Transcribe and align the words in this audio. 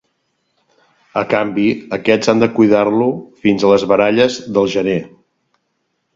A 1.19 1.21
canvi, 1.33 1.65
aquests 1.97 2.31
han 2.33 2.41
de 2.45 2.49
cuidar-lo 2.61 3.11
fins 3.45 3.67
a 3.67 3.71
les 3.75 3.87
baralles 3.93 4.41
del 4.59 4.73
gener. 4.79 4.99